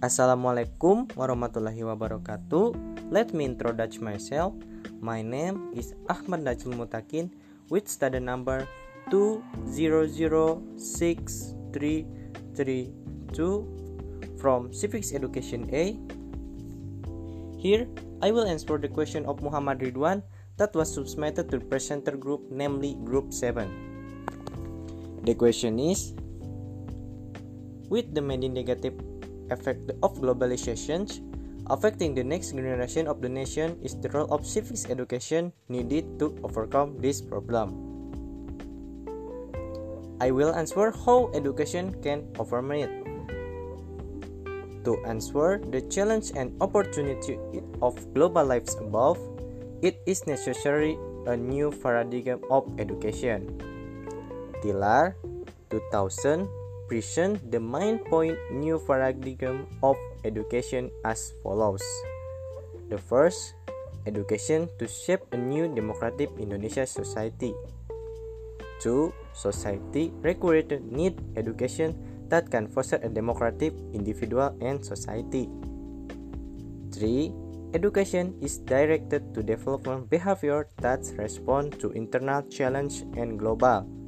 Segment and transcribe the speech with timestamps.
[0.00, 2.72] Assalamualaikum warahmatullahi wabarakatuh.
[3.12, 4.56] Let me introduce myself.
[4.96, 7.28] My name is Ahmad Najul Mutakin
[7.68, 8.64] with study number
[9.12, 12.00] 2006332
[14.40, 15.92] from Civics Education A.
[17.60, 17.84] Here,
[18.24, 20.24] I will answer the question of Muhammad Ridwan
[20.56, 23.68] that was submitted to presenter group, namely Group 7.
[25.28, 26.16] The question is
[27.92, 29.09] With the many negative
[29.50, 31.06] effect of globalization
[31.70, 36.34] affecting the next generation of the nation is the role of civics education needed to
[36.42, 37.70] overcome this problem.
[40.20, 42.92] I will answer how education can overcome it.
[44.84, 47.38] To answer the challenge and opportunity
[47.80, 49.16] of global lives above,
[49.80, 53.60] it is necessary a new paradigm of education.
[54.60, 55.16] Tiller
[55.70, 56.48] 2000
[56.90, 59.94] present the main point new paradigm of
[60.26, 61.86] education as follows.
[62.90, 63.54] The first,
[64.10, 67.54] education to shape a new democratic Indonesia society.
[68.82, 71.94] Two, society required need education
[72.26, 75.46] that can foster a democratic individual and society.
[76.90, 77.30] Three,
[77.70, 83.99] education is directed to development behavior that respond to internal challenge and global.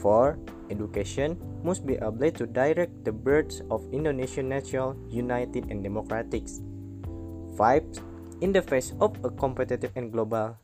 [0.00, 0.40] Four,
[0.72, 6.48] education must be able to direct the birds of Indonesian national united and democratic.
[7.60, 7.84] 5.
[8.40, 10.56] In the face of a competitive and global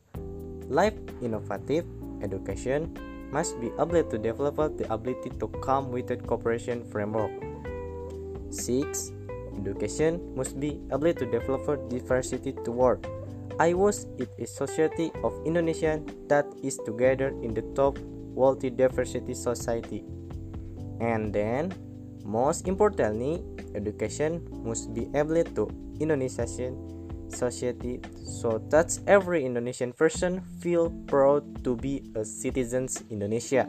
[0.73, 1.85] life innovative
[2.25, 2.97] education
[3.31, 7.31] must be able to develop the ability to come with a cooperation framework.
[8.49, 9.13] 6.
[9.61, 13.05] Education must be able to develop diversity toward
[13.59, 17.97] I was it a society of Indonesian that is together in the top
[18.37, 20.05] wealthy diversity society.
[21.01, 21.73] And then,
[22.25, 23.41] most importantly,
[23.75, 25.65] education must be able to
[25.99, 26.77] Indonesian
[27.33, 33.67] society so that every Indonesian person feel proud to be a citizen Indonesia.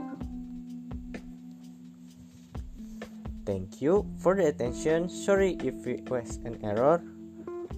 [3.48, 5.08] Thank you for the attention.
[5.08, 7.00] Sorry if it was an error.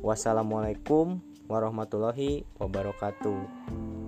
[0.02, 3.99] Wassalamualaikum warahmatullahi wabarakatuh.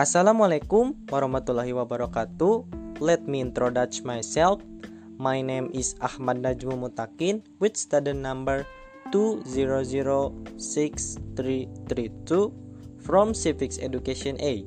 [0.00, 2.64] Assalamualaikum warahmatullahi wabarakatuh.
[3.04, 4.64] Let me introduce myself.
[5.20, 8.64] My name is Ahmad Najmu Mutakin with study number
[9.12, 10.56] 2006332
[13.04, 14.64] from Civics Education A.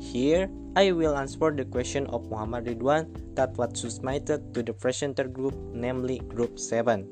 [0.00, 5.28] Here, I will answer the question of Muhammad Ridwan that was submitted to the presenter
[5.28, 7.04] group, namely Group 7.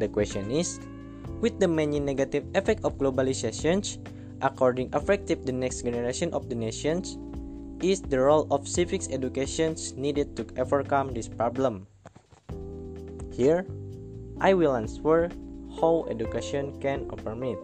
[0.00, 0.80] The question is,
[1.44, 3.84] with the many negative effect of globalization,
[4.42, 7.16] according effective the next generation of the nations
[7.82, 11.86] is the role of civics education needed to overcome this problem.
[13.32, 13.66] Here,
[14.40, 15.30] I will answer
[15.80, 17.58] how education can overcome it.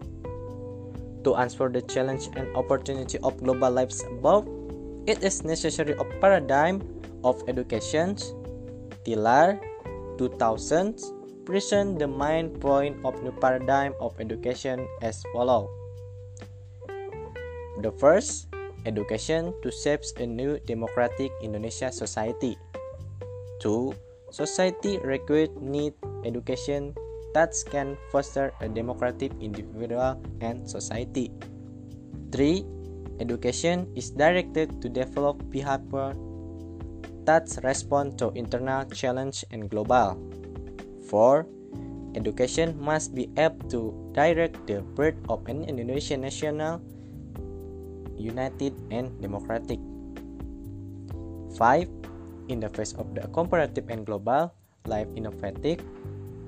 [1.24, 4.48] To answer the challenge and opportunity of global lives above,
[5.06, 6.82] it is necessary a paradigm
[7.22, 8.16] of education.
[9.04, 9.60] Tiller
[10.18, 10.98] 2000
[11.44, 15.87] present the main point of new paradigm of education as follows.
[17.78, 18.50] The first,
[18.90, 22.58] education to shape a new democratic Indonesia society.
[23.62, 23.94] Two,
[24.34, 25.94] society requires need
[26.26, 26.90] education
[27.38, 31.30] that can foster a democratic individual and society.
[32.34, 32.66] Three,
[33.22, 36.18] education is directed to develop behavior
[37.30, 40.18] that respond to internal challenge and global.
[41.06, 41.46] Four,
[42.18, 46.82] education must be able to direct the birth of an Indonesian national
[48.18, 49.78] united, and democratic.
[51.56, 51.88] 5.
[52.48, 54.52] In the face of the comparative and global
[54.86, 55.80] life innovative,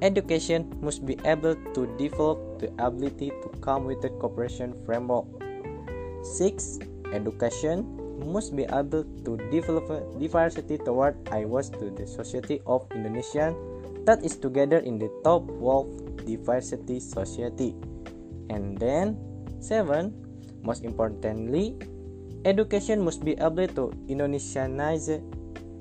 [0.02, 5.26] education must be able to develop the ability to come with a cooperation framework.
[6.22, 6.78] 6.
[7.12, 7.84] Education
[8.26, 9.88] must be able to develop
[10.20, 13.56] diversity toward I was to the society of Indonesian
[14.04, 15.88] that is together in the top world
[16.24, 17.74] diversity society.
[18.48, 19.16] And then
[19.60, 20.12] 7
[20.62, 21.76] Most importantly,
[22.44, 25.20] education must be able to Indonesianize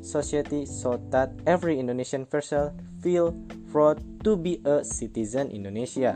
[0.01, 2.71] society so that every Indonesian person
[3.03, 3.35] feel
[3.71, 6.15] proud to be a citizen Indonesia.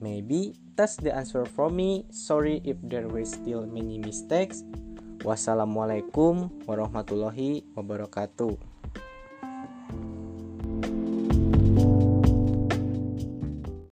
[0.00, 2.08] Maybe that's the answer for me.
[2.10, 4.64] Sorry if there were still many mistakes.
[5.22, 8.71] Wassalamualaikum warahmatullahi wabarakatuh.